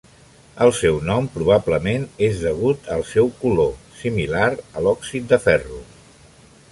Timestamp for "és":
2.29-2.41